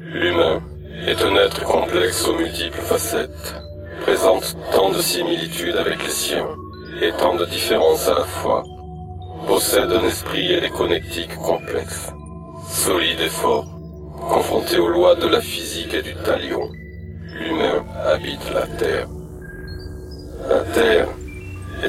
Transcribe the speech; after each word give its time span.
L'humain 0.00 0.60
est 1.06 1.22
un 1.22 1.34
être 1.36 1.64
complexe 1.64 2.28
aux 2.28 2.34
multiples 2.34 2.80
facettes, 2.82 3.54
présente 4.02 4.54
tant 4.72 4.90
de 4.90 5.00
similitudes 5.00 5.76
avec 5.76 6.02
les 6.04 6.10
siens 6.10 6.46
et 7.00 7.10
tant 7.12 7.36
de 7.36 7.46
différences 7.46 8.06
à 8.06 8.14
la 8.14 8.24
fois, 8.24 8.62
possède 9.46 9.90
un 9.90 10.04
esprit 10.04 10.52
et 10.52 10.60
des 10.60 10.68
connectiques 10.70 11.36
complexes, 11.36 12.12
solide 12.68 13.20
et 13.20 13.30
fort, 13.30 13.66
confronté 14.28 14.78
aux 14.78 14.88
lois 14.88 15.14
de 15.14 15.26
la 15.26 15.40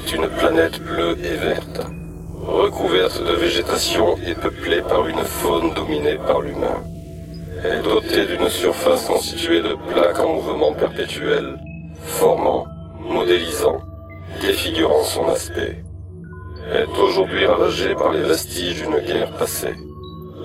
est 0.07 0.13
une 0.13 0.27
planète 0.29 0.81
bleue 0.83 1.17
et 1.23 1.35
verte, 1.35 1.81
recouverte 2.45 3.21
de 3.23 3.33
végétation 3.33 4.15
et 4.25 4.35
peuplée 4.35 4.81
par 4.81 5.05
une 5.07 5.23
faune 5.23 5.73
dominée 5.73 6.17
par 6.25 6.41
l'humain. 6.41 6.81
Elle 7.63 7.79
est 7.79 7.83
dotée 7.83 8.25
d'une 8.25 8.47
surface 8.47 9.05
constituée 9.07 9.61
de 9.61 9.75
plaques 9.91 10.19
en 10.19 10.35
mouvement 10.35 10.71
perpétuel, 10.73 11.59
formant, 12.03 12.67
modélisant, 13.01 13.81
défigurant 14.41 15.03
son 15.03 15.27
aspect. 15.27 15.83
Elle 16.71 16.83
est 16.83 16.99
aujourd'hui 16.99 17.45
ravagée 17.45 17.93
par 17.95 18.13
les 18.13 18.21
vestiges 18.21 18.83
d'une 18.83 18.99
guerre 18.99 19.31
passée. 19.33 19.75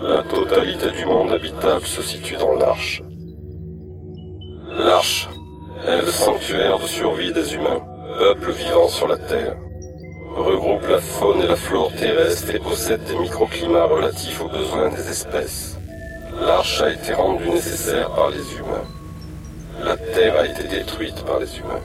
La 0.03 0.23
totalité 0.23 0.91
du 0.91 1.07
monde 1.07 1.31
habitable 1.31 1.87
se 1.87 2.03
situe 2.03 2.37
dans 2.37 2.55
l'Arche. 2.55 3.03
L'Arche 4.71 5.29
est 5.87 6.01
le 6.01 6.11
sanctuaire 6.11 6.79
de 6.81 6.87
survie 6.87 7.33
des 7.33 7.55
humains, 7.55 7.83
peuple 8.19 8.53
vivant 8.53 8.89
sur 8.89 9.09
la 9.09 9.17
Terre. 9.17 9.57
Regroupe 10.37 10.87
la 10.89 11.01
faune 11.01 11.43
et 11.43 11.47
la 11.47 11.57
flore 11.57 11.93
terrestre 11.95 12.55
et 12.55 12.59
possède 12.59 13.05
des 13.05 13.17
microclimats 13.17 13.85
relatifs 13.85 14.41
aux 14.43 14.49
besoins 14.49 14.89
des 14.91 15.09
espèces. 15.09 15.79
L'arche 16.41 16.81
a 16.81 16.91
été 16.91 17.13
rendue 17.13 17.51
nécessaire 17.51 18.11
par 18.11 18.31
les 18.31 18.57
humains. 18.57 18.87
La 19.85 19.97
Terre 19.97 20.39
a 20.39 20.47
été 20.47 20.65
détruite 20.69 21.23
par 21.25 21.39
les 21.39 21.59
humains. 21.59 21.83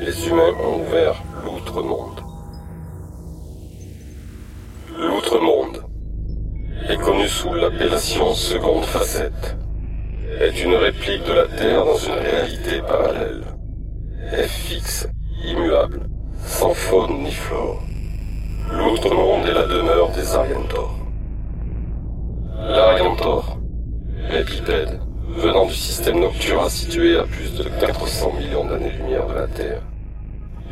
Les 0.00 0.28
humains 0.28 0.54
ont 0.64 0.80
ouvert 0.80 1.22
l'outre-monde. 1.44 2.20
L'outre-monde 4.98 5.84
est 6.88 6.98
connu 6.98 7.28
sous 7.28 7.52
l'appellation 7.52 8.34
seconde 8.34 8.84
facette. 8.84 9.56
Est 10.40 10.62
une 10.62 10.74
réplique 10.74 11.24
de 11.24 11.32
la 11.32 11.46
Terre 11.46 11.84
dans 11.84 11.98
une 11.98 12.14
réalité 12.14 12.80
parallèle. 12.80 13.44
Est 14.32 14.48
fixe, 14.48 15.08
immuable, 15.44 16.00
sans 16.44 16.74
faune 16.74 17.22
ni 17.22 17.32
flore. 17.32 17.82
L'outre-monde 18.72 19.46
est 19.46 19.54
la 19.54 19.66
demeure 19.66 20.10
des 20.10 20.34
Arientors. 20.34 20.96
L'Arientor, 22.56 23.58
bipède, 24.46 25.00
venant 25.28 25.66
du 25.66 25.74
système 25.74 26.20
Noctura 26.20 26.68
situé 26.68 27.16
à 27.16 27.24
plus 27.24 27.54
de 27.56 27.64
400 27.64 28.32
millions 28.38 28.64
d'années-lumière 28.64 29.26
de 29.26 29.34
la 29.34 29.46
Terre, 29.48 29.82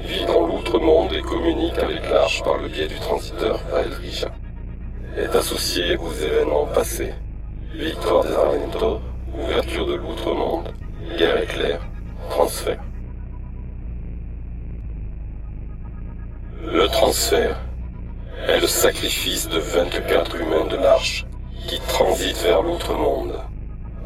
vit 0.05 0.25
dans 0.27 0.47
l'outre-monde 0.47 1.13
et 1.13 1.23
communique 1.23 1.79
avec 1.79 2.09
l'Arche 2.11 2.43
par 2.45 2.59
le 2.59 2.69
biais 2.69 2.87
du 2.87 2.99
transiteur 3.01 3.59
Vaelrija. 3.73 4.29
Est 5.17 5.35
associé 5.35 5.97
aux 5.97 6.13
événements 6.13 6.67
passés, 6.67 7.15
victoire 7.75 8.25
des 8.25 8.35
Arientor, 8.35 9.01
ouverture 9.37 9.87
de 9.87 9.95
l'outre-monde, 9.95 10.69
guerre 11.19 11.43
éclair, 11.43 11.81
transfert. 12.31 12.79
Transfert 17.09 17.57
est 18.47 18.61
le 18.61 18.67
sacrifice 18.67 19.49
de 19.49 19.59
24 19.59 20.37
humains 20.43 20.67
de 20.67 20.77
l'Arche 20.77 21.25
qui 21.67 21.81
transitent 21.89 22.43
vers 22.43 22.61
l'outre-monde. 22.61 23.33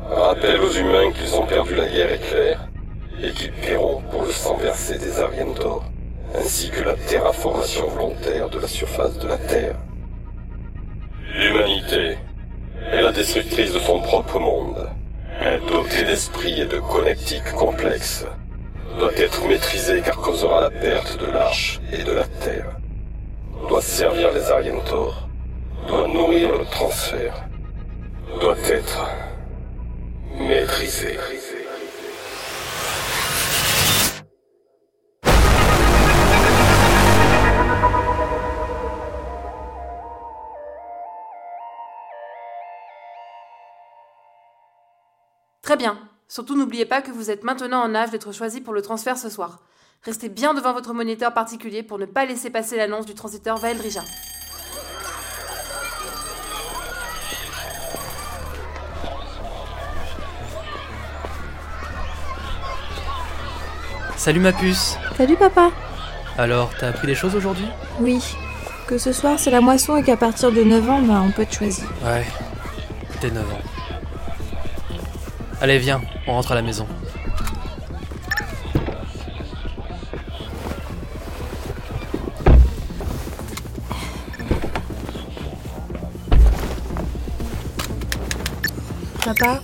Rappelle 0.09 0.61
aux 0.61 0.71
humains 0.71 1.11
qu'ils 1.11 1.35
ont 1.35 1.45
perdu 1.45 1.75
la 1.75 1.89
guerre 1.89 2.13
éclair 2.13 2.69
et 3.21 3.33
qu'ils 3.33 3.51
paieront 3.51 4.03
pour 4.03 4.23
le 4.23 4.31
sang 4.31 4.57
versé 4.57 4.99
des 4.99 5.19
Arientor, 5.19 5.83
ainsi 6.37 6.71
que 6.71 6.85
la 6.85 6.95
terraformation 6.95 7.89
volontaire 7.89 8.49
de 8.51 8.61
la 8.61 8.69
surface 8.69 9.19
de 9.19 9.27
la 9.27 9.39
Terre. 9.39 9.75
L'humanité 11.35 12.19
est 12.93 13.03
la 13.03 13.11
destructrice 13.11 13.73
de 13.73 13.81
son 13.81 13.99
propre 13.99 14.39
monde. 14.39 14.89
Elle, 15.41 15.61
dotée 15.63 16.05
d'esprit 16.05 16.61
et 16.61 16.67
de 16.67 16.79
connectiques 16.79 17.53
complexes, 17.53 18.27
doit 19.01 19.17
être 19.17 19.45
maîtrisée 19.49 20.03
car 20.05 20.19
causera 20.19 20.61
la 20.61 20.71
perte 20.71 21.19
de 21.19 21.27
l'arche 21.27 21.81
et 21.93 22.05
de 22.05 22.13
la 22.13 22.27
Terre. 22.45 22.77
Servir 23.83 24.33
les 24.33 24.51
Arientor, 24.51 25.29
doit 25.87 26.07
nourrir 26.09 26.57
le 26.57 26.65
transfert, 26.65 27.45
doit 28.41 28.57
être 28.69 29.07
maîtrisée. 30.39 31.19
Très 45.63 45.77
bien. 45.77 46.12
Surtout 46.33 46.57
n'oubliez 46.57 46.87
pas 46.87 47.03
que 47.03 47.11
vous 47.11 47.31
êtes 47.31 47.45
maintenant 47.45 47.83
en 47.83 47.95
âge 47.95 48.09
d'être 48.09 48.33
choisi 48.33 48.63
pour 48.63 48.73
le 48.73 48.81
transfert 48.81 49.19
ce 49.19 49.29
soir. 49.29 49.59
Restez 50.03 50.31
bien 50.31 50.55
devant 50.55 50.73
votre 50.73 50.95
moniteur 50.95 51.35
particulier 51.35 51.83
pour 51.83 51.99
ne 51.99 52.07
pas 52.07 52.25
laisser 52.25 52.49
passer 52.49 52.79
l'annonce 52.79 53.05
du 53.05 53.13
transiteur 53.13 53.59
Vaeldrija. 53.59 54.01
Salut 64.17 64.41
ma 64.41 64.55
puce 64.55 64.97
Salut 65.19 65.37
papa 65.37 65.71
Alors, 66.39 66.71
t'as 66.81 66.89
appris 66.89 67.09
des 67.09 67.15
choses 67.15 67.37
aujourd'hui? 67.37 67.69
Oui. 68.01 68.25
Que 68.87 68.97
ce 68.97 69.13
soir 69.13 69.39
c'est 69.39 69.51
la 69.51 69.61
moisson 69.61 69.99
et 69.99 70.03
qu'à 70.03 70.17
partir 70.17 70.51
de 70.51 70.65
9 70.65 70.89
ans, 70.89 71.03
bah, 71.03 71.23
on 71.23 71.31
peut 71.31 71.45
te 71.45 71.57
choisir. 71.57 71.85
Ouais, 72.03 72.25
t'es 73.21 73.31
9 73.31 73.45
ans. 73.53 73.72
Allez, 75.63 75.79
viens, 75.79 76.01
on 76.27 76.33
rentre 76.33 76.51
à 76.51 76.55
la 76.57 76.63
maison. 76.63 76.89
Papa 89.25 89.61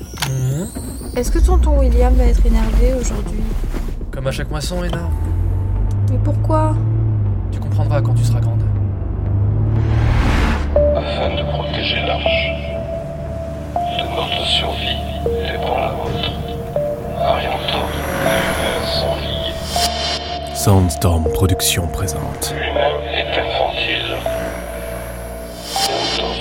Est-ce 1.17 1.33
que 1.33 1.41
tonton 1.41 1.81
William 1.81 2.15
va 2.15 2.27
être 2.27 2.47
énervé 2.47 2.95
aujourd'hui 2.95 3.41
Comme 4.13 4.29
à 4.29 4.31
chaque 4.31 4.51
moisson, 4.53 4.85
Ena. 4.85 5.11
Mais 6.13 6.19
pourquoi 6.23 6.77
Tu 7.51 7.59
comprendras 7.59 8.01
quand 8.03 8.15
tu 8.15 8.25
seras 8.25 8.39
grande. 8.39 8.63
afin 10.77 11.35
de 11.35 11.43
protéger 11.51 12.07
l'arche. 12.07 12.51
De 13.75 14.15
notre 14.15 14.47
survie 14.47 15.08
dépend 15.51 15.77
la 15.79 15.89
vôtre. 15.89 16.31
Ariantor, 17.21 17.89
l'humain 17.95 18.81
sans 18.85 19.17
vie. 19.17 19.53
Soundstorm 20.55 21.25
Production 21.33 21.87
présente. 21.89 22.55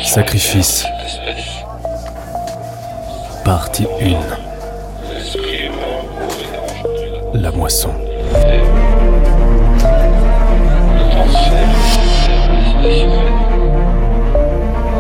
Sacrifice. 0.03 0.85
Partie 3.43 3.87
1 4.01 4.47
l'esprit 5.13 5.67
humain 5.67 6.01
mourrait 6.19 6.59
aujourd'hui 6.65 7.09
la 7.33 7.39
La 7.41 7.51
moisson. 7.51 7.94
Le 10.94 11.09
transfert 11.12 11.67
nécessaire 11.67 12.44
à 12.44 12.51
l'espèce 12.53 13.01
humaine 13.03 13.38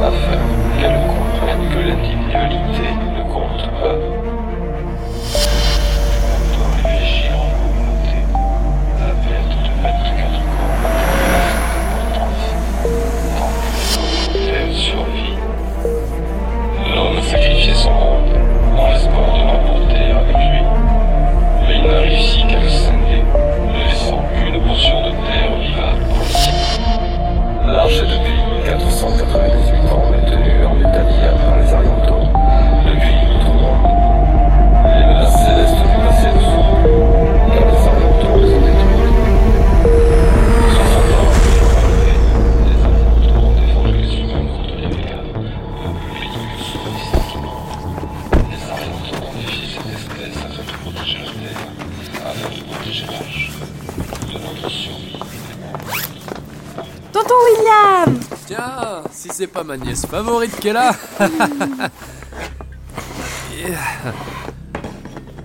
afin 0.03 0.39
qu'elle 0.79 0.99
comprenne 1.07 1.63
que 1.73 1.79
l'individualité 1.87 3.06
Tonton 57.11 57.35
William 57.45 58.19
Tiens, 58.45 59.03
si 59.11 59.29
c'est 59.29 59.47
pas 59.47 59.63
ma 59.63 59.77
nièce 59.77 60.05
favorite 60.05 60.59
qui 60.59 60.67
est 60.67 60.73
là. 60.73 60.93
Yeah. 63.57 64.13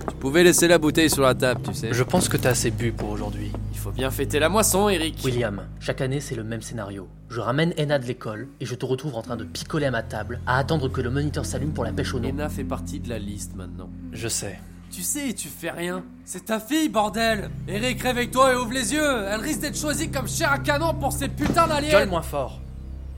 Tu 0.07 0.15
pouvais 0.19 0.43
laisser 0.43 0.67
la 0.67 0.77
bouteille 0.77 1.09
sur 1.09 1.23
la 1.23 1.35
table, 1.35 1.61
tu 1.63 1.73
sais. 1.73 1.93
Je 1.93 2.03
pense 2.03 2.29
que 2.29 2.37
t'as 2.37 2.51
assez 2.51 2.71
bu 2.71 2.91
pour 2.91 3.09
aujourd'hui. 3.09 3.51
Il 3.71 3.77
faut 3.77 3.91
bien 3.91 4.11
fêter 4.11 4.39
la 4.39 4.49
moisson, 4.49 4.87
Eric. 4.89 5.19
William, 5.23 5.63
chaque 5.79 6.01
année 6.01 6.19
c'est 6.19 6.35
le 6.35 6.43
même 6.43 6.61
scénario. 6.61 7.07
Je 7.29 7.39
ramène 7.39 7.73
Enna 7.77 7.99
de 7.99 8.05
l'école 8.05 8.47
et 8.59 8.65
je 8.65 8.75
te 8.75 8.85
retrouve 8.85 9.15
en 9.15 9.21
train 9.21 9.35
de 9.35 9.43
picoler 9.43 9.85
à 9.87 9.91
ma 9.91 10.03
table, 10.03 10.39
à 10.45 10.57
attendre 10.57 10.89
que 10.89 11.01
le 11.01 11.09
moniteur 11.09 11.45
s'allume 11.45 11.71
pour 11.71 11.83
la 11.83 11.91
pêche 11.91 12.13
au 12.13 12.19
nom. 12.19 12.29
Lena 12.29 12.49
fait 12.49 12.63
partie 12.63 12.99
de 12.99 13.09
la 13.09 13.19
liste 13.19 13.55
maintenant. 13.55 13.89
Je 14.11 14.27
sais. 14.27 14.59
Tu 14.93 15.01
sais, 15.01 15.33
tu 15.33 15.47
fais 15.47 15.71
rien. 15.71 16.03
C'est 16.23 16.45
ta 16.45 16.59
fille, 16.59 16.87
bordel 16.87 17.49
Eric, 17.67 17.99
réveille-toi 18.03 18.53
et 18.53 18.55
ouvre 18.55 18.71
les 18.73 18.93
yeux 18.93 19.25
Elle 19.27 19.41
risque 19.41 19.61
d'être 19.61 19.75
choisie 19.75 20.11
comme 20.11 20.27
chair 20.27 20.51
à 20.51 20.59
canon 20.59 20.93
pour 20.93 21.11
ces 21.11 21.29
putains 21.29 21.65
d'aliens 21.67 21.89
Gueule 21.89 22.09
moins 22.09 22.21
fort. 22.21 22.59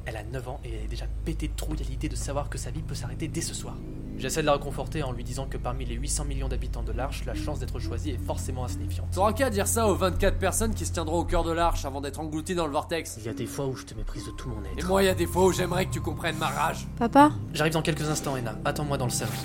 Elle 0.05 0.15
a 0.15 0.23
9 0.23 0.47
ans 0.47 0.61
et 0.63 0.69
elle 0.69 0.85
est 0.85 0.87
déjà 0.87 1.03
pétée 1.25 1.49
de 1.49 1.55
trouille 1.55 1.77
à 1.81 1.89
l'idée 1.89 2.07
de 2.07 2.15
savoir 2.15 2.49
que 2.49 2.57
sa 2.57 2.71
vie 2.71 2.81
peut 2.81 2.95
s'arrêter 2.95 3.27
dès 3.27 3.41
ce 3.41 3.53
soir. 3.53 3.75
J'essaie 4.17 4.39
de 4.39 4.45
la 4.45 4.53
réconforter 4.53 5.03
en 5.03 5.11
lui 5.11 5.25
disant 5.25 5.47
que 5.47 5.57
parmi 5.57 5.83
les 5.83 5.95
800 5.95 6.23
millions 6.23 6.47
d'habitants 6.47 6.83
de 6.83 6.93
l'Arche, 6.93 7.25
la 7.25 7.35
chance 7.35 7.59
d'être 7.59 7.79
choisi 7.79 8.11
est 8.11 8.25
forcément 8.25 8.63
insignifiante. 8.63 9.07
T'auras 9.13 9.33
qu'à 9.33 9.49
dire 9.49 9.67
ça 9.67 9.87
aux 9.87 9.95
24 9.95 10.37
personnes 10.37 10.73
qui 10.73 10.85
se 10.85 10.93
tiendront 10.93 11.19
au 11.19 11.25
cœur 11.25 11.43
de 11.43 11.51
l'arche 11.51 11.83
avant 11.83 11.99
d'être 11.99 12.21
englouties 12.21 12.55
dans 12.55 12.67
le 12.67 12.71
vortex. 12.71 13.15
Il 13.17 13.25
y 13.25 13.29
a 13.29 13.33
des 13.33 13.47
fois 13.47 13.65
où 13.65 13.75
je 13.75 13.83
te 13.83 13.93
méprise 13.95 14.25
de 14.25 14.31
tout 14.31 14.47
mon 14.47 14.63
Et 14.63 14.79
être. 14.79 14.87
moi, 14.87 15.03
il 15.03 15.07
y 15.07 15.09
a 15.09 15.15
des 15.15 15.27
fois 15.27 15.43
où 15.47 15.51
j'aimerais 15.51 15.87
que 15.87 15.91
tu 15.91 15.99
comprennes 15.99 16.37
ma 16.37 16.47
rage. 16.47 16.87
Papa? 16.97 17.31
J'arrive 17.53 17.73
dans 17.73 17.81
quelques 17.81 18.07
instants, 18.07 18.37
Enna. 18.37 18.55
Attends-moi 18.63 18.97
dans 18.97 19.05
le 19.05 19.11
cercle. 19.11 19.35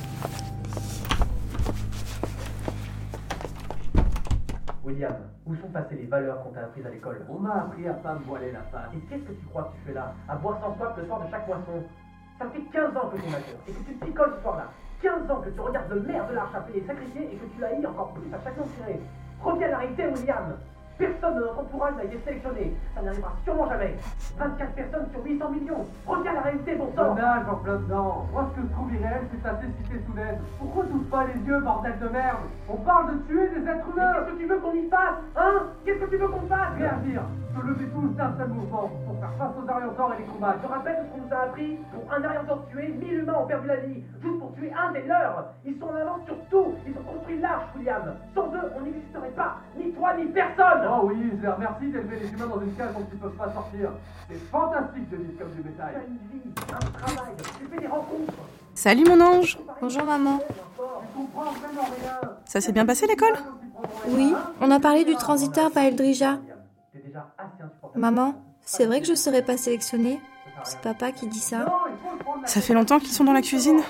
William, 5.00 5.17
où 5.47 5.56
sont 5.56 5.69
passées 5.69 5.94
les 5.94 6.06
valeurs 6.06 6.43
qu'on 6.43 6.50
t'a 6.50 6.61
apprises 6.61 6.85
à 6.85 6.91
l'école? 6.91 7.25
On 7.31 7.38
m'a 7.38 7.62
appris 7.62 7.88
à 7.88 7.94
pas 7.94 8.14
me 8.14 8.19
voiler 8.25 8.52
la 8.52 8.61
face. 8.64 8.93
Et 8.94 9.00
qu'est-ce 9.08 9.23
que 9.23 9.32
tu 9.32 9.47
crois 9.47 9.62
que 9.64 9.76
tu 9.76 9.87
fais 9.87 9.94
là? 9.94 10.12
À 10.29 10.37
boire 10.37 10.61
sans 10.61 10.76
soif 10.76 10.93
le 10.99 11.06
soir 11.06 11.25
de 11.25 11.31
chaque 11.31 11.47
moisson 11.49 11.82
Ça 12.38 12.44
fait 12.50 12.61
15 12.61 12.97
ans 12.97 13.08
que 13.08 13.17
tu 13.17 13.25
majeur 13.25 13.61
et 13.67 13.73
que 13.73 13.79
tu 13.79 13.93
picoles 13.94 14.35
ce 14.37 14.43
soir-là. 14.43 14.69
15 15.00 15.31
ans 15.31 15.41
que 15.41 15.49
tu 15.49 15.61
regardes 15.61 15.88
de 15.88 16.00
merde 16.00 16.29
de 16.29 16.35
l'arche 16.35 16.55
à 16.55 16.61
payer 16.61 16.85
sacrifié 16.87 17.32
et 17.32 17.37
que 17.37 17.47
tu 17.56 17.64
haïs 17.64 17.87
encore 17.87 18.12
plus 18.12 18.29
à 18.35 18.38
chaque 18.44 18.56
tiré. 18.76 19.00
Reviens 19.43 19.69
à 19.69 19.70
la 19.70 19.79
réalité, 19.79 20.06
William 20.06 20.52
Personne 21.00 21.35
de 21.37 21.41
notre 21.41 21.61
entourage 21.61 21.94
n'a 21.97 22.05
été 22.05 22.20
sélectionné. 22.26 22.76
Ça 22.94 23.00
n'arrivera 23.00 23.32
sûrement 23.43 23.69
jamais. 23.70 23.97
24 24.37 24.73
personnes 24.73 25.06
sur 25.12 25.25
800 25.25 25.49
millions. 25.49 25.87
À 26.06 26.32
la 26.35 26.41
réalité, 26.43 26.75
bon 26.75 26.93
sang 26.94 27.14
Donald 27.14 27.49
en 27.49 27.56
plein 27.56 27.76
dedans. 27.76 28.26
Moi, 28.32 28.50
ce 28.50 28.61
que 28.61 28.67
je 28.69 28.73
trouve 28.73 28.93
irréel, 28.94 29.23
c'est 29.32 29.43
ta 29.43 29.56
cécité 29.56 30.05
soudaine. 30.06 30.38
Pourquoi 30.58 30.85
t'ouvres 30.85 31.08
pas 31.11 31.25
les 31.25 31.41
yeux, 31.41 31.61
bordel 31.61 31.99
de 31.99 32.08
merde? 32.08 32.44
On 32.69 32.76
parle 32.76 33.14
de 33.14 33.19
tuer 33.26 33.49
des 33.49 33.67
êtres 33.67 33.87
humains 33.97 34.12
qu'est-ce 34.12 34.35
que 34.35 34.38
tu 34.38 34.47
veux 34.47 34.58
qu'on 34.61 34.75
y 34.75 34.88
fasse 34.88 35.19
Hein? 35.37 35.62
Qu'est-ce 35.85 35.99
que 36.00 36.11
tu 36.11 36.17
veux 36.19 36.29
qu'on 36.29 36.47
fasse? 36.47 36.76
Dire. 36.76 37.23
Se 37.50 37.67
lever 37.67 37.87
tous 37.93 38.08
d'un 38.17 38.32
seul 38.38 38.49
mouvement 38.49 38.91
pour 39.06 39.19
faire 39.19 39.32
face 39.38 39.52
aux 39.58 39.69
Arientors 39.69 40.14
et 40.14 40.19
les 40.23 40.26
Je 40.26 40.31
combattre. 40.31 40.61
te 40.62 40.67
rappelle 40.67 40.97
ce 41.02 41.11
qu'on 41.11 41.26
nous 41.26 41.35
a 41.35 41.41
appris 41.44 41.79
Pour 41.93 42.12
un 42.14 42.23
Ariantor 42.25 42.67
tué, 42.70 42.88
1000 42.88 43.12
humains 43.20 43.38
ont 43.43 43.47
perdu 43.47 43.67
la 43.67 43.76
vie. 43.76 44.02
Juste 44.23 44.38
pour 44.38 44.52
tuer 44.55 44.73
un 44.73 44.93
des 44.93 45.02
leurs. 45.02 45.47
Ils 45.64 45.79
sont 45.79 45.87
en 45.87 45.97
avance 45.97 46.20
sur 46.26 46.37
tout. 46.50 46.75
Ils 46.87 46.94
ont 46.97 47.02
construit 47.02 47.41
l'arche, 47.41 47.67
William. 47.76 48.14
Sans 48.35 48.47
eux, 48.55 48.70
on 48.76 48.81
n'existerait 48.82 49.35
pas. 49.35 49.56
Ni 49.76 49.93
toi, 49.93 50.14
ni 50.17 50.26
personne. 50.26 50.82
Oh 50.88 51.00
oui, 51.11 51.32
je 51.37 51.43
les 51.43 51.49
remercie 51.52 51.87
d'élever 51.91 52.17
les 52.20 52.31
humains 52.32 52.47
dans 52.47 52.61
une 52.61 52.75
cage 52.75 52.93
dont 52.94 53.06
ils 53.12 53.19
peuvent 53.19 53.37
pas 53.37 53.50
sortir. 53.53 53.91
C'est 54.29 54.38
fantastique 54.50 55.11
de 55.11 55.17
vivre 55.17 55.38
comme 55.38 55.50
du 55.50 55.62
Tu 55.62 55.69
bétail. 55.69 55.94
as 55.96 56.06
une 56.06 56.19
vie, 56.31 56.50
un 56.73 56.99
travail. 56.99 57.32
Tu 57.58 57.67
fais 57.67 57.81
des 57.81 57.87
rencontres. 57.88 58.32
Salut 58.75 59.05
mon 59.08 59.20
ange 59.20 59.58
Bonjour 59.81 60.05
maman. 60.05 60.38
Tu 60.38 61.19
comprends 61.19 61.50
vraiment 61.50 61.82
rien. 61.99 62.31
Ça 62.44 62.61
s'est 62.61 62.73
bien 62.73 62.87
passé 62.87 63.06
l'école? 63.08 63.35
Oui, 64.08 64.32
on 64.61 64.70
a 64.70 64.79
parlé 64.79 65.05
du 65.05 65.14
transiteur 65.17 65.70
Vaeldrija. 65.70 66.38
T'es 67.10 67.18
déjà 67.18 67.26
assez 67.38 67.62
insupportable. 67.64 68.00
Maman, 68.00 68.34
c'est 68.64 68.86
vrai 68.86 69.00
que 69.00 69.06
je 69.06 69.14
serai 69.14 69.42
pas 69.42 69.56
sélectionnée 69.56 70.20
C'est 70.64 70.80
papa 70.80 71.10
qui 71.12 71.26
dit 71.26 71.38
ça. 71.40 71.66
Ça 72.44 72.60
fait 72.60 72.74
longtemps 72.74 72.98
qu'ils 72.98 73.10
sont 73.12 73.24
dans 73.24 73.32
la 73.32 73.42
cuisine 73.42 73.80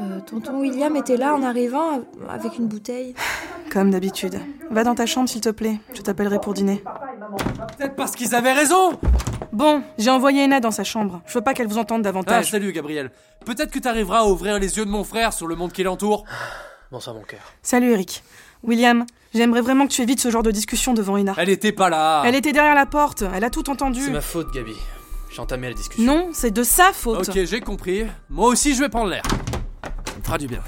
Euh, 0.00 0.20
tonton 0.20 0.58
William 0.60 0.96
était 0.96 1.16
là 1.16 1.34
en 1.34 1.42
arrivant 1.42 2.02
avec 2.28 2.58
une 2.58 2.66
bouteille. 2.66 3.14
Comme 3.72 3.90
d'habitude. 3.90 4.40
Va 4.70 4.82
dans 4.84 4.94
ta 4.94 5.06
chambre 5.06 5.28
s'il 5.28 5.40
te 5.40 5.50
plaît, 5.50 5.78
je 5.94 6.02
t'appellerai 6.02 6.40
pour 6.40 6.52
dîner. 6.54 6.82
Peut-être 7.78 7.94
parce 7.96 8.12
qu'ils 8.16 8.34
avaient 8.34 8.52
raison 8.52 8.98
Bon, 9.52 9.82
j'ai 9.98 10.10
envoyé 10.10 10.42
Enna 10.44 10.58
dans 10.58 10.72
sa 10.72 10.82
chambre. 10.82 11.20
Je 11.26 11.34
veux 11.34 11.40
pas 11.44 11.54
qu'elle 11.54 11.68
vous 11.68 11.78
entende 11.78 12.00
Ah, 12.00 12.10
davantage. 12.10 12.50
salut, 12.50 12.72
Gabriel. 12.72 13.10
Peut-être 13.46 13.70
que 13.70 13.78
t'arriveras 13.78 14.20
à 14.20 14.24
ouvrir 14.24 14.58
les 14.58 14.76
yeux 14.78 14.84
de 14.84 14.90
mon 14.90 15.04
frère 15.04 15.32
sur 15.32 15.46
le 15.46 15.54
monde 15.54 15.70
qui 15.72 15.84
l'entoure. 15.84 16.24
Bonsoir, 16.90 17.14
mon 17.14 17.22
cœur. 17.22 17.40
Salut 17.62 17.90
Eric. 17.92 18.24
William, 18.64 19.04
j'aimerais 19.34 19.60
vraiment 19.60 19.86
que 19.86 19.92
tu 19.92 20.00
évites 20.00 20.20
ce 20.20 20.30
genre 20.30 20.42
de 20.42 20.50
discussion 20.50 20.94
devant 20.94 21.18
Enna. 21.18 21.34
Elle 21.36 21.50
était 21.50 21.72
pas 21.72 21.90
là 21.90 22.22
Elle 22.24 22.34
était 22.34 22.52
derrière 22.52 22.74
la 22.74 22.86
porte, 22.86 23.22
elle 23.34 23.44
a 23.44 23.50
tout 23.50 23.68
entendu. 23.68 24.00
C'est 24.00 24.10
ma 24.10 24.22
faute, 24.22 24.52
Gabi. 24.54 24.74
J'ai 25.30 25.40
entamé 25.40 25.68
la 25.68 25.74
discussion. 25.74 26.04
Non, 26.04 26.30
c'est 26.32 26.50
de 26.50 26.62
sa 26.62 26.92
faute. 26.92 27.28
Ok, 27.28 27.44
j'ai 27.44 27.60
compris. 27.60 28.06
Moi 28.30 28.48
aussi, 28.48 28.74
je 28.74 28.80
vais 28.80 28.88
prendre 28.88 29.10
l'air. 29.10 29.22
Ça 29.26 30.16
me 30.18 30.22
fera 30.22 30.38
du 30.38 30.46
bien. 30.46 30.60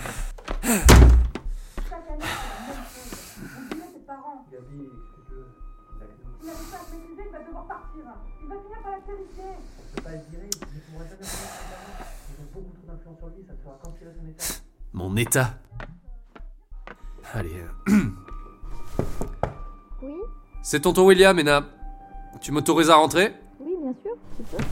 Mon 14.93 15.17
état. 15.17 15.59
Allez. 17.35 17.63
euh, 17.89 17.93
Oui, 20.03 20.13
C'est 20.63 20.81
tonton 20.81 21.07
William, 21.07 21.39
Ena. 21.39 21.65
Tu 22.41 22.53
m'autorises 22.53 22.91
à 22.91 22.97
rentrer? 22.97 23.33
Oui, 23.61 23.73
bien 23.83 23.95
sûr, 24.03 24.13
tu 24.37 24.43
peux. 24.57 24.63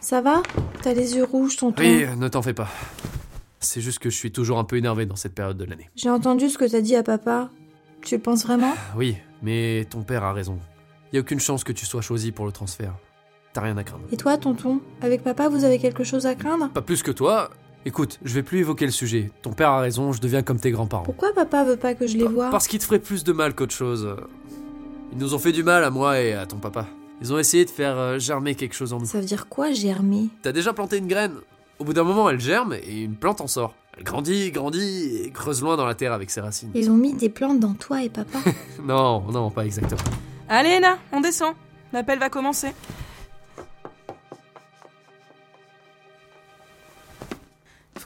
Ça 0.00 0.20
va? 0.20 0.42
T'as 0.82 0.94
les 0.94 1.16
yeux 1.16 1.24
rouges, 1.24 1.56
tonton? 1.56 1.82
Oui, 1.82 2.04
euh, 2.04 2.14
ne 2.16 2.28
t'en 2.28 2.42
fais 2.42 2.54
pas. 2.54 2.68
C'est 3.60 3.80
juste 3.80 3.98
que 3.98 4.10
je 4.10 4.16
suis 4.16 4.30
toujours 4.32 4.58
un 4.58 4.64
peu 4.64 4.76
énervé 4.76 5.06
dans 5.06 5.16
cette 5.16 5.34
période 5.34 5.56
de 5.56 5.64
l'année. 5.64 5.90
J'ai 5.96 6.10
entendu 6.10 6.48
ce 6.48 6.58
que 6.58 6.64
t'as 6.64 6.80
dit 6.80 6.94
à 6.96 7.02
papa. 7.02 7.50
Tu 8.02 8.14
le 8.16 8.20
penses 8.22 8.44
vraiment? 8.46 8.72
Oui, 8.96 9.16
mais 9.42 9.86
ton 9.90 10.02
père 10.02 10.22
a 10.24 10.32
raison. 10.32 10.58
Y 11.12 11.16
a 11.18 11.20
aucune 11.20 11.40
chance 11.40 11.64
que 11.64 11.72
tu 11.72 11.84
sois 11.86 12.00
choisi 12.02 12.30
pour 12.32 12.46
le 12.46 12.52
transfert. 12.52 12.94
T'as 13.52 13.62
rien 13.62 13.76
à 13.76 13.82
craindre. 13.84 14.04
Et 14.12 14.16
toi, 14.16 14.36
tonton? 14.38 14.80
Avec 15.02 15.22
papa, 15.24 15.48
vous 15.48 15.64
avez 15.64 15.78
quelque 15.78 16.04
chose 16.04 16.26
à 16.26 16.34
craindre? 16.34 16.68
Pas 16.70 16.82
plus 16.82 17.02
que 17.02 17.10
toi. 17.10 17.50
Écoute, 17.86 18.18
je 18.24 18.34
vais 18.34 18.42
plus 18.42 18.58
évoquer 18.58 18.84
le 18.84 18.92
sujet. 18.92 19.30
Ton 19.42 19.52
père 19.52 19.70
a 19.70 19.80
raison, 19.80 20.12
je 20.12 20.20
deviens 20.20 20.42
comme 20.42 20.58
tes 20.58 20.70
grands-parents. 20.70 21.04
Pourquoi 21.04 21.32
papa 21.32 21.64
veut 21.64 21.76
pas 21.76 21.94
que 21.94 22.06
je 22.06 22.16
les 22.16 22.26
voie 22.26 22.50
Parce 22.50 22.66
qu'ils 22.66 22.80
te 22.80 22.84
feraient 22.84 22.98
plus 22.98 23.24
de 23.24 23.32
mal 23.32 23.54
qu'autre 23.54 23.74
chose. 23.74 24.14
Ils 25.12 25.18
nous 25.18 25.34
ont 25.34 25.38
fait 25.38 25.52
du 25.52 25.62
mal 25.62 25.84
à 25.84 25.90
moi 25.90 26.20
et 26.20 26.34
à 26.34 26.44
ton 26.46 26.56
papa. 26.58 26.86
Ils 27.20 27.32
ont 27.32 27.38
essayé 27.38 27.64
de 27.64 27.70
faire 27.70 27.96
euh, 27.96 28.18
germer 28.18 28.54
quelque 28.54 28.74
chose 28.74 28.92
en 28.92 28.98
nous. 28.98 29.06
Ça 29.06 29.18
veut 29.20 29.26
dire 29.26 29.48
quoi, 29.48 29.72
germer? 29.72 30.28
T'as 30.42 30.52
déjà 30.52 30.72
planté 30.72 30.98
une 30.98 31.08
graine. 31.08 31.34
Au 31.78 31.84
bout 31.84 31.92
d'un 31.92 32.04
moment, 32.04 32.28
elle 32.28 32.40
germe 32.40 32.74
et 32.74 33.02
une 33.02 33.14
plante 33.16 33.40
en 33.40 33.46
sort. 33.46 33.74
Elle 33.96 34.04
grandit, 34.04 34.50
grandit 34.52 35.22
et 35.24 35.30
creuse 35.30 35.62
loin 35.62 35.76
dans 35.76 35.86
la 35.86 35.94
terre 35.94 36.12
avec 36.12 36.30
ses 36.30 36.40
racines. 36.40 36.70
Ils 36.74 36.90
ont 36.90 36.96
mis 36.96 37.14
des 37.14 37.28
plantes 37.28 37.58
dans 37.58 37.74
toi 37.74 38.02
et 38.02 38.08
papa? 38.08 38.38
Non, 38.84 39.22
non, 39.32 39.50
pas 39.50 39.64
exactement. 39.64 40.00
Allez 40.48 40.70
Enna, 40.70 40.98
on 41.12 41.20
descend. 41.20 41.54
L'appel 41.92 42.18
va 42.18 42.28
commencer. 42.28 42.68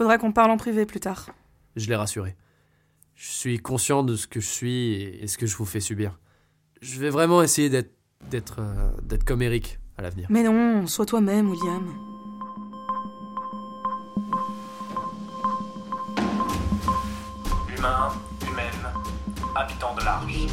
Faudra 0.02 0.18
qu'on 0.18 0.32
parle 0.32 0.50
en 0.50 0.56
privé 0.56 0.84
plus 0.84 0.98
tard. 0.98 1.26
Je 1.76 1.86
l'ai 1.86 1.94
rassuré. 1.94 2.34
Je 3.14 3.28
suis 3.30 3.60
conscient 3.60 4.02
de 4.02 4.16
ce 4.16 4.26
que 4.26 4.40
je 4.40 4.48
suis 4.48 4.94
et 4.94 5.28
ce 5.28 5.38
que 5.38 5.46
je 5.46 5.56
vous 5.56 5.64
fais 5.64 5.78
subir. 5.78 6.18
Je 6.80 6.98
vais 6.98 7.08
vraiment 7.08 7.40
essayer 7.40 7.70
d'être 7.70 7.92
d'être 8.28 8.56
euh, 8.58 8.90
d'être 9.04 9.22
comme 9.22 9.42
Eric 9.42 9.78
à 9.96 10.02
l'avenir. 10.02 10.26
Mais 10.28 10.42
non, 10.42 10.88
sois 10.88 11.06
toi-même, 11.06 11.48
William. 11.50 11.84
Humains, 17.78 18.12
humaines, 18.50 18.88
habitants 19.54 19.94
de 19.94 20.04
l'Arche. 20.04 20.46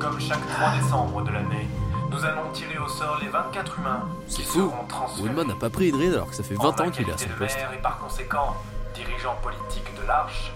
Comme 0.00 0.20
chaque 0.20 0.46
3 0.46 0.78
décembre 0.80 1.22
de 1.24 1.30
l'année, 1.30 1.66
nous 2.10 2.24
allons 2.24 2.50
tirer 2.52 2.78
au 2.78 2.88
sort 2.88 3.18
les 3.22 3.28
24 3.28 3.78
humains 3.78 4.08
C'est 4.28 4.36
qui 4.38 4.42
fou. 4.44 4.58
seront 4.70 4.86
transférés 4.86 5.28
Woodman 5.28 5.48
n'a 5.48 5.54
pas 5.56 5.70
pris 5.70 5.88
Idrid 5.88 6.12
alors 6.12 6.28
que 6.28 6.34
ça 6.36 6.42
fait 6.42 6.56
en 6.56 6.62
20 6.70 6.80
ans 6.80 6.90
qu'il 6.90 7.08
est 7.08 7.12
à 7.12 7.18
son 7.18 7.28
poste. 7.38 7.58
et 7.76 7.82
par 7.82 7.98
conséquent 7.98 8.54
dirigeant 8.96 9.36
politique 9.42 9.94
de 10.00 10.06
l'Arche. 10.06 10.52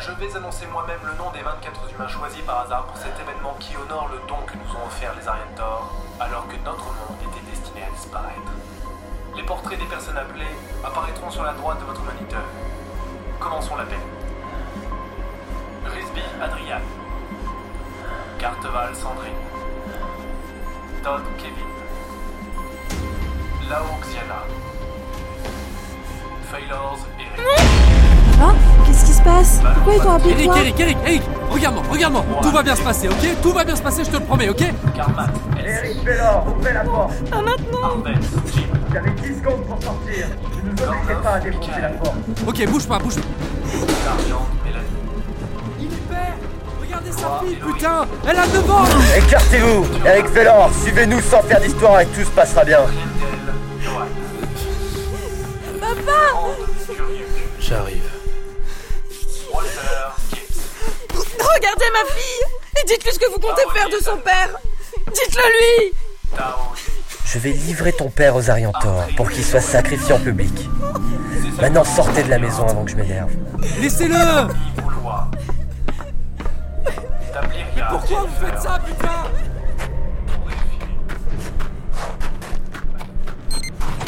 Je 0.00 0.10
vais 0.12 0.36
annoncer 0.36 0.66
moi-même 0.72 1.00
le 1.04 1.14
nom 1.18 1.30
des 1.32 1.42
24 1.42 1.92
humains 1.92 2.08
choisis 2.08 2.40
par 2.42 2.60
hasard 2.60 2.86
pour 2.86 2.96
cet 2.96 3.12
événement 3.20 3.54
qui 3.60 3.76
honore 3.76 4.08
le 4.10 4.18
don 4.26 4.40
que 4.46 4.56
nous 4.56 4.72
ont 4.74 4.86
offert 4.86 5.14
les 5.20 5.28
Arientors 5.28 5.92
alors 6.18 6.48
que 6.48 6.56
notre 6.64 6.86
monde 6.86 7.18
était 7.20 7.50
destiné 7.50 7.82
à 7.84 7.90
disparaître. 7.90 8.52
Les 9.36 9.42
portraits 9.42 9.78
des 9.78 9.84
personnes 9.84 10.16
appelées 10.16 10.56
apparaîtront 10.82 11.30
sur 11.30 11.42
la 11.42 11.52
droite 11.52 11.78
de 11.80 11.84
votre 11.84 12.00
moniteur. 12.00 12.44
Commençons 13.38 13.76
l'appel. 13.76 14.00
Risby 15.84 16.22
Adrian. 16.40 16.80
Carteval 18.38 18.96
Sandrine. 18.96 19.42
Todd 21.02 21.22
Kevin. 21.36 21.68
Lao 23.68 23.84
Xiana. 24.00 24.71
Failors 26.52 26.98
Eric. 27.18 27.48
Hein 28.42 28.54
Qu'est-ce 28.84 29.06
qui 29.06 29.12
se 29.12 29.22
passe 29.22 29.60
Pourquoi 29.74 29.94
ils 29.94 30.00
t'ont 30.02 30.12
appelé 30.12 30.32
Eric, 30.32 30.44
toi 30.44 30.56
Eric, 30.60 30.80
Eric, 30.80 30.98
Eric 31.06 31.22
Regarde-moi, 31.48 31.84
regarde-moi. 31.90 32.24
Tout 32.42 32.50
va 32.50 32.62
bien 32.62 32.76
se 32.76 32.82
passer, 32.82 33.08
ok 33.08 33.40
Tout 33.40 33.52
va 33.52 33.64
bien 33.64 33.74
se 33.74 33.80
passer, 33.80 34.04
je 34.04 34.10
te 34.10 34.16
le 34.16 34.24
promets, 34.24 34.50
ok 34.50 34.62
Carmat, 34.94 35.28
Eric 35.64 36.04
Bellor, 36.04 36.46
ouvrez 36.54 36.74
la 36.74 36.80
porte. 36.80 37.30
Pas 37.30 37.40
maintenant 37.40 37.82
Arben, 37.82 38.20
Jim, 38.54 38.62
Vous 38.86 38.96
avez 38.96 39.10
10 39.12 39.38
secondes 39.38 39.64
pour 39.64 39.82
sortir. 39.82 40.26
Ne 40.62 40.70
nous 40.70 40.82
obligez 40.82 41.22
pas 41.22 41.30
à 41.30 41.40
défoncer 41.40 41.80
la 41.80 41.88
porte. 41.88 42.16
Ok, 42.46 42.66
bouge 42.68 42.86
pas, 42.86 42.98
bouge 42.98 43.16
pas. 43.16 43.22
Mélanie. 44.62 44.86
Il 45.80 45.88
perd 45.88 46.20
Regardez 46.82 47.12
sa 47.12 47.40
fille, 47.42 47.56
putain. 47.56 48.06
Elle 48.28 48.38
a 48.38 48.46
9 48.46 48.70
ans. 48.70 48.84
Écartez-vous. 49.16 49.86
Eric 50.04 50.26
Fellor, 50.26 50.70
suivez-nous 50.82 51.20
sans 51.22 51.40
faire 51.44 51.62
d'histoire 51.62 52.00
et 52.00 52.06
tout 52.08 52.24
se 52.24 52.30
passera 52.30 52.62
bien. 52.62 52.80
J'arrive. 57.60 58.02
Regardez 61.54 61.84
ma 61.92 62.10
fille 62.10 62.44
Et 62.80 62.86
dites-lui 62.86 63.12
ce 63.12 63.18
que 63.18 63.30
vous 63.30 63.38
comptez 63.38 63.62
faire 63.74 63.88
de 63.88 64.02
son 64.02 64.16
père 64.18 64.50
Dites-le 65.12 65.42
lui 65.42 65.94
Je 67.24 67.38
vais 67.38 67.50
livrer 67.50 67.92
ton 67.92 68.08
père 68.08 68.34
aux 68.36 68.50
Arientors 68.50 69.06
pour 69.16 69.30
qu'il 69.30 69.44
soit 69.44 69.60
sacrifié 69.60 70.14
en 70.14 70.18
public. 70.18 70.68
Maintenant 71.60 71.84
sortez 71.84 72.22
de 72.22 72.30
la 72.30 72.38
maison 72.38 72.66
avant 72.66 72.84
que 72.84 72.90
je 72.90 72.96
m'énerve. 72.96 73.30
Laissez-le 73.80 74.48
Pourquoi 77.90 78.20
vous 78.22 78.46
faites 78.46 78.60
ça, 78.60 78.80
putain? 78.84 79.30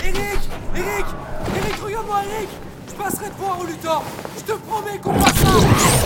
Eric 0.04 0.40
Eric, 0.76 1.06
Je 2.89 2.95
passerai 2.95 3.31
voir 3.39 3.61
au 3.61 3.65
Luthor. 3.65 4.03
Je 4.37 4.53
te 4.53 4.59
promets 4.59 4.99
qu'on 4.99 5.15
fera 5.15 5.33
ça 5.33 6.03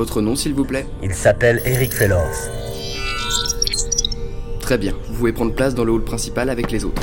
Votre 0.00 0.22
nom, 0.22 0.34
s'il 0.34 0.54
vous 0.54 0.64
plaît 0.64 0.86
Il 1.02 1.12
s'appelle 1.12 1.60
Eric 1.66 1.92
Fellors. 1.92 2.32
Très 4.62 4.78
bien, 4.78 4.94
vous 5.08 5.14
pouvez 5.18 5.34
prendre 5.34 5.54
place 5.54 5.74
dans 5.74 5.84
le 5.84 5.92
hall 5.92 6.02
principal 6.02 6.48
avec 6.48 6.70
les 6.70 6.86
autres. 6.86 7.02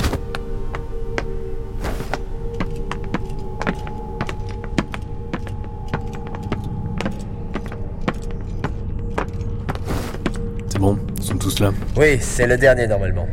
C'est 10.69 10.79
bon, 10.79 10.97
ils 11.17 11.23
sont 11.23 11.37
tous 11.37 11.59
là. 11.59 11.71
Oui, 11.97 12.17
c'est 12.19 12.47
le 12.47 12.57
dernier 12.57 12.87
normalement. 12.87 13.27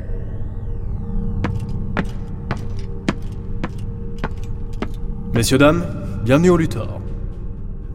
Messieurs, 5.33 5.57
dames, 5.57 5.87
bienvenue 6.23 6.51
au 6.51 6.59
Luthor. 6.59 7.01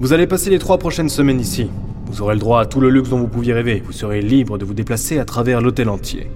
Vous 0.02 0.14
allez 0.14 0.28
passer 0.28 0.50
les 0.50 0.60
trois 0.60 0.78
prochaines 0.78 1.10
semaines 1.10 1.42
ici. 1.42 1.70
Vous 2.06 2.22
aurez 2.22 2.34
le 2.34 2.40
droit 2.40 2.62
à 2.62 2.66
tout 2.66 2.80
le 2.80 2.90
luxe 2.90 3.10
dont 3.10 3.20
vous 3.20 3.28
pouviez 3.28 3.52
rêver. 3.52 3.84
Vous 3.86 3.92
serez 3.92 4.22
libre 4.22 4.58
de 4.58 4.64
vous 4.64 4.74
déplacer 4.74 5.20
à 5.20 5.26
travers 5.26 5.60
l'hôtel 5.60 5.90
entier. 5.90 6.32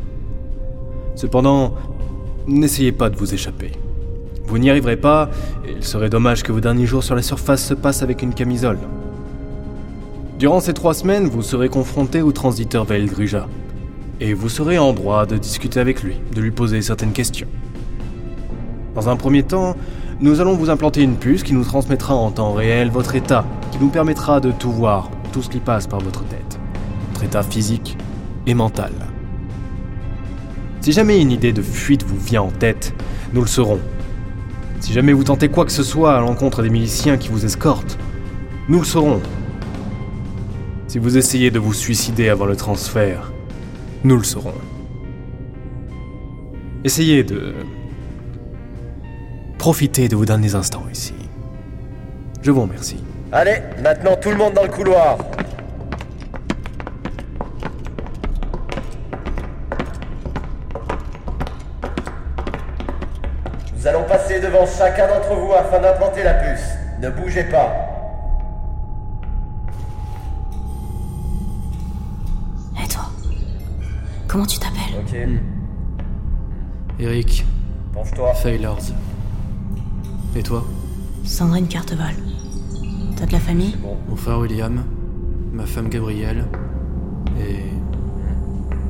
Cependant, 1.16 1.74
n'essayez 2.46 2.92
pas 2.92 3.10
de 3.10 3.16
vous 3.16 3.34
échapper. 3.34 3.72
Vous 4.48 4.58
n'y 4.58 4.70
arriverez 4.70 4.98
pas, 4.98 5.30
et 5.66 5.72
il 5.78 5.84
serait 5.86 6.10
dommage 6.10 6.44
que 6.44 6.52
vos 6.52 6.60
derniers 6.60 6.86
jours 6.86 7.06
sur 7.06 7.16
la 7.16 7.22
surface 7.22 7.66
se 7.66 7.74
passent 7.74 8.04
avec 8.04 8.22
une 8.22 8.34
camisole. 8.34 8.80
Durant 10.40 10.60
ces 10.60 10.74
trois 10.74 10.94
semaines, 10.94 11.28
vous 11.28 11.42
serez 11.42 11.70
confronté 11.70 12.22
au 12.22 12.34
transiteur 12.34 12.84
Veldrija. 12.84 13.48
Et 14.20 14.34
vous 14.34 14.50
serez 14.50 14.78
en 14.78 14.92
droit 14.92 15.26
de 15.26 15.38
discuter 15.38 15.80
avec 15.80 16.04
lui, 16.04 16.16
de 16.36 16.42
lui 16.42 16.52
poser 16.52 16.82
certaines 16.82 17.14
questions. 17.14 17.48
Dans 18.96 19.10
un 19.10 19.16
premier 19.16 19.42
temps, 19.42 19.76
nous 20.20 20.40
allons 20.40 20.54
vous 20.54 20.70
implanter 20.70 21.02
une 21.02 21.16
puce 21.16 21.42
qui 21.42 21.54
nous 21.54 21.64
transmettra 21.64 22.14
en 22.14 22.30
temps 22.30 22.54
réel 22.54 22.92
votre 22.92 23.16
état, 23.16 23.44
qui 23.72 23.80
nous 23.80 23.90
permettra 23.90 24.40
de 24.40 24.52
tout 24.52 24.72
voir, 24.72 25.10
tout 25.32 25.42
ce 25.42 25.50
qui 25.50 25.60
passe 25.60 25.88
par 25.88 26.00
votre 26.00 26.24
tête. 26.26 26.60
Votre 27.12 27.24
état 27.24 27.44
physique 27.44 27.98
et 28.46 28.54
mental. 28.54 28.92
Si 30.82 30.92
jamais 30.92 31.20
une 31.20 31.32
idée 31.32 31.54
de 31.54 31.62
fuite 31.62 32.04
vous 32.04 32.18
vient 32.18 32.44
en 32.44 32.52
tête, 32.52 32.94
nous 33.34 33.42
le 33.42 33.48
saurons. 33.48 33.80
Si 34.80 34.94
jamais 34.94 35.14
vous 35.14 35.24
tentez 35.24 35.50
quoi 35.50 35.66
que 35.66 35.72
ce 35.72 35.84
soit 35.84 36.16
à 36.16 36.20
l'encontre 36.20 36.62
des 36.62 36.70
miliciens 36.70 37.18
qui 37.18 37.30
vous 37.30 37.46
escortent, 37.46 37.98
nous 38.70 38.80
le 38.80 38.86
saurons. 38.86 39.22
Si 40.88 41.00
vous 41.00 41.18
essayez 41.18 41.50
de 41.50 41.58
vous 41.58 41.74
suicider 41.74 42.30
avant 42.30 42.46
le 42.46 42.56
transfert, 42.56 43.32
nous 44.04 44.18
le 44.18 44.24
saurons. 44.24 44.54
Essayez 46.84 47.24
de 47.24 47.54
Profitez 49.64 50.10
de 50.10 50.18
vos 50.18 50.26
derniers 50.26 50.56
instants 50.56 50.84
ici. 50.92 51.14
Je 52.42 52.52
vous 52.52 52.64
remercie. 52.64 53.02
Allez, 53.32 53.62
maintenant 53.82 54.18
tout 54.22 54.30
le 54.30 54.36
monde 54.36 54.52
dans 54.54 54.64
le 54.64 54.68
couloir. 54.68 55.18
Nous 63.74 63.88
allons 63.88 64.04
passer 64.04 64.42
devant 64.42 64.66
chacun 64.66 65.08
d'entre 65.08 65.34
vous 65.34 65.54
afin 65.54 65.80
d'implanter 65.80 66.24
la 66.24 66.34
puce. 66.34 66.74
Ne 67.00 67.10
bougez 67.12 67.46
pas. 67.46 67.74
Et 72.84 72.88
toi? 72.90 73.06
Comment 74.28 74.46
tu 74.46 74.60
t'appelles? 74.60 75.00
Ok. 75.00 75.16
Eric. 77.00 77.46
Penche-toi. 77.94 78.34
Failors. 78.34 78.82
Et 80.36 80.44
toi 80.44 80.66
Sandrine 81.24 81.68
Carteval. 81.68 82.16
T'as 83.16 83.26
de 83.26 83.32
la 83.32 83.40
famille 83.40 83.76
Mon 84.10 84.16
frère 84.16 84.40
William, 84.40 84.84
ma 85.54 85.66
femme 85.66 85.90
Gabrielle 85.90 86.46
et 87.40 87.60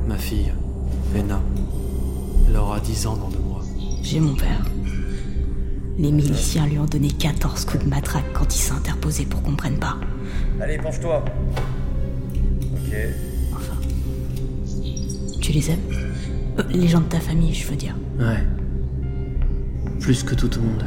ma 0.08 0.16
fille, 0.16 0.52
Lena. 1.14 1.40
Elle 2.48 2.56
aura 2.56 2.80
10 2.80 3.06
ans 3.06 3.16
dans 3.16 3.28
deux 3.28 3.38
mois. 3.38 3.62
J'ai 4.02 4.20
mon 4.20 4.34
père. 4.34 4.64
Les 5.98 6.10
miliciens 6.10 6.66
lui 6.66 6.78
ont 6.78 6.86
donné 6.86 7.08
14 7.08 7.64
coups 7.66 7.84
de 7.84 7.88
matraque 7.88 8.24
quand 8.32 8.52
il 8.54 8.58
s'est 8.58 8.72
interposé 8.72 9.24
pour 9.26 9.42
qu'on 9.42 9.54
prenne 9.54 9.78
pas. 9.78 9.96
Allez, 10.60 10.78
penche-toi. 10.78 11.24
Ok. 12.72 12.96
Tu 15.40 15.52
les 15.52 15.70
aimes 15.70 15.78
Euh, 16.58 16.62
Les 16.70 16.88
gens 16.88 17.00
de 17.00 17.04
ta 17.06 17.20
famille, 17.20 17.52
je 17.54 17.66
veux 17.68 17.76
dire. 17.76 17.94
Ouais. 18.18 18.42
Plus 20.00 20.22
que 20.24 20.34
tout 20.34 20.48
le 20.56 20.66
monde. 20.66 20.84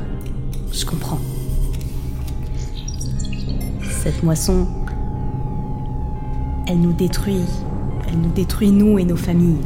Je 0.72 0.86
comprends. 0.86 1.20
Cette 4.04 4.24
moisson, 4.24 4.68
elle 6.68 6.80
nous 6.80 6.94
détruit. 6.94 7.44
Elle 8.08 8.20
nous 8.20 8.32
détruit, 8.32 8.72
nous 8.72 9.00
et 9.00 9.06
nos 9.06 9.18
familles. 9.18 9.58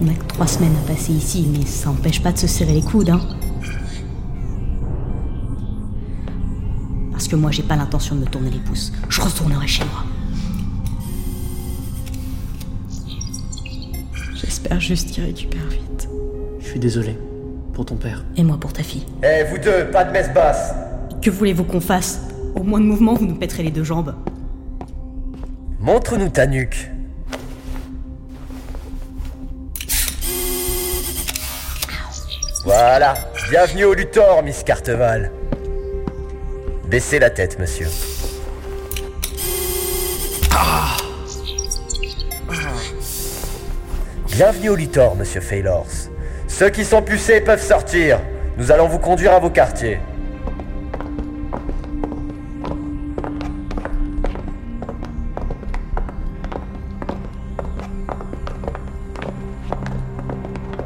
On 0.00 0.04
n'a 0.04 0.14
que 0.14 0.26
trois 0.26 0.46
semaines 0.46 0.76
à 0.84 0.86
passer 0.86 1.12
ici, 1.12 1.46
mais 1.50 1.64
ça 1.64 1.88
n'empêche 1.88 2.22
pas 2.22 2.32
de 2.32 2.38
se 2.38 2.46
serrer 2.46 2.74
les 2.74 2.82
coudes, 2.82 3.10
hein. 3.10 3.20
Parce 7.12 7.26
Parce 7.26 7.38
que 7.38 7.42
moi, 7.42 7.50
j'ai 7.50 7.64
pas 7.64 7.74
l'intention 7.74 8.14
de 8.14 8.20
me 8.20 8.26
tourner 8.26 8.50
les 8.50 8.60
pouces. 8.60 8.92
Je 9.08 9.20
retournerai 9.20 9.66
chez 9.66 9.82
moi. 9.82 10.04
J'espère 14.36 14.78
juste 14.78 15.10
qu'il 15.10 15.24
récupère 15.24 15.66
vite. 15.66 16.08
Je 16.60 16.68
suis 16.68 16.78
désolé. 16.78 17.18
Pour 17.76 17.84
ton 17.84 17.96
père. 17.96 18.24
Et 18.38 18.42
moi 18.42 18.56
pour 18.58 18.72
ta 18.72 18.82
fille. 18.82 19.04
Eh, 19.22 19.44
vous 19.50 19.58
deux, 19.58 19.90
pas 19.90 20.02
de 20.02 20.10
messe 20.10 20.32
basse 20.32 20.72
Que 21.20 21.28
voulez-vous 21.28 21.64
qu'on 21.64 21.82
fasse? 21.82 22.22
Au 22.54 22.62
moins 22.62 22.80
de 22.80 22.86
mouvement, 22.86 23.12
vous 23.12 23.26
nous 23.26 23.34
pèterez 23.34 23.62
les 23.62 23.70
deux 23.70 23.84
jambes. 23.84 24.14
Montre-nous 25.78 26.30
ta 26.30 26.46
nuque. 26.46 26.90
Voilà. 32.64 33.14
Bienvenue 33.50 33.84
au 33.84 33.92
Luthor, 33.92 34.42
Miss 34.42 34.62
Carteval. 34.62 35.30
Baissez 36.88 37.18
la 37.18 37.28
tête, 37.28 37.58
monsieur. 37.58 37.88
Bienvenue 44.28 44.70
au 44.70 44.76
Luthor, 44.76 45.14
monsieur 45.14 45.42
Faylors. 45.42 46.15
Ceux 46.58 46.70
qui 46.70 46.86
sont 46.86 47.02
pucés 47.02 47.42
peuvent 47.42 47.62
sortir. 47.62 48.18
Nous 48.56 48.72
allons 48.72 48.88
vous 48.88 48.98
conduire 48.98 49.32
à 49.32 49.38
vos 49.38 49.50
quartiers. 49.50 49.98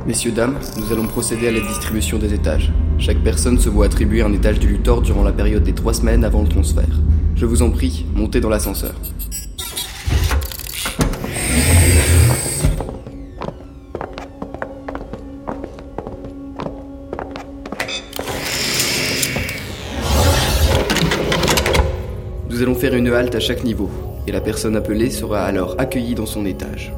Messieurs, 0.05 0.33
dames, 0.33 0.59
nous 0.77 0.93
allons 0.93 1.07
procéder 1.07 1.47
à 1.47 1.53
la 1.53 1.61
distribution 1.61 2.19
des 2.19 2.35
étages. 2.35 2.73
Chaque 2.99 3.19
personne 3.19 3.61
se 3.61 3.69
voit 3.69 3.87
attribuer 3.87 4.23
un 4.23 4.33
étage 4.33 4.59
du 4.59 4.67
Luthor 4.67 5.03
durant 5.03 5.23
la 5.23 5.31
période 5.31 5.63
des 5.63 5.73
trois 5.73 5.95
semaines 5.95 6.25
avant 6.25 6.43
le 6.43 6.49
transfert. 6.49 6.99
Je 7.37 7.47
vous 7.47 7.63
en 7.63 7.71
prie, 7.71 8.07
montez 8.17 8.41
dans 8.41 8.49
l'ascenseur. 8.49 8.95
Nous 22.61 22.67
allons 22.67 22.75
faire 22.75 22.95
une 22.95 23.09
halte 23.09 23.35
à 23.35 23.41
chaque 23.41 23.65
niveau, 23.65 23.89
et 24.27 24.33
la 24.33 24.43
personne 24.43 24.77
appelée 24.77 25.09
sera 25.09 25.45
alors 25.45 25.77
accueillie 25.79 26.15
dans 26.15 26.27
son 26.27 26.45
étage. 26.45 26.93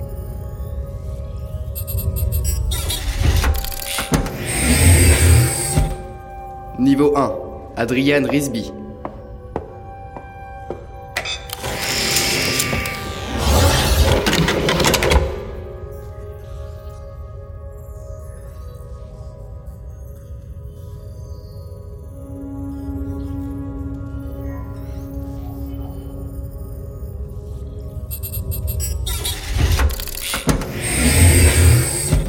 Niveau 6.80 7.16
1, 7.16 7.32
Adrian 7.76 8.24
Risby. 8.28 8.72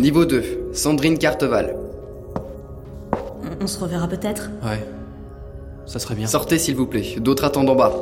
Niveau 0.04 0.26
2, 0.26 0.72
Sandrine 0.74 1.18
Carteval. 1.18 1.78
On, 3.14 3.64
on 3.64 3.68
se 3.68 3.80
reverra 3.80 4.06
peut-être 4.06 4.50
Ouais. 4.62 4.86
Ça 5.86 5.98
serait 5.98 6.14
bien. 6.16 6.28
Sortez 6.28 6.60
s'il 6.60 6.76
vous 6.76 6.88
plaît, 6.88 7.16
d'autres 7.22 7.46
attendent 7.46 7.70
en 7.70 7.76
bas. 7.76 7.94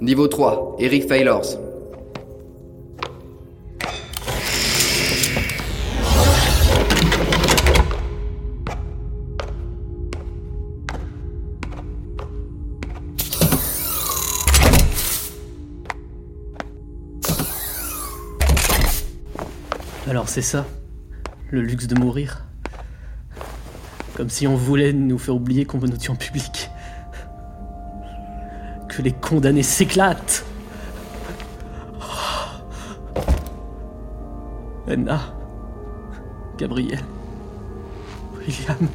Niveau 0.00 0.26
3, 0.26 0.74
Eric 0.80 1.06
Faylors. 1.06 1.67
Alors 20.08 20.30
c'est 20.30 20.40
ça, 20.40 20.64
le 21.50 21.60
luxe 21.60 21.86
de 21.86 21.94
mourir. 21.94 22.42
Comme 24.16 24.30
si 24.30 24.46
on 24.46 24.56
voulait 24.56 24.94
nous 24.94 25.18
faire 25.18 25.34
oublier 25.34 25.66
qu'on 25.66 25.76
nous 25.78 25.98
tue 25.98 26.10
en 26.10 26.16
public. 26.16 26.70
Que 28.88 29.02
les 29.02 29.12
condamnés 29.12 29.62
s'éclatent. 29.62 30.46
Anna, 34.88 35.20
Gabriel, 36.56 37.04
William. 38.38 38.88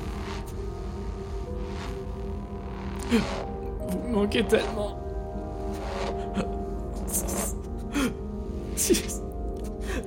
Vous 3.12 4.08
manquez 4.10 4.44
tellement. 4.46 5.00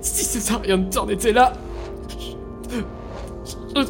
Si, 0.06 0.24
si 0.24 0.24
Césarien 0.24 0.78
était 1.10 1.32
là, 1.32 1.52
je, 2.08 2.76
je, 3.74 3.86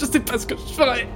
je 0.00 0.06
sais 0.06 0.20
pas 0.20 0.38
ce 0.38 0.46
que 0.46 0.54
je 0.56 0.72
ferais. 0.72 1.08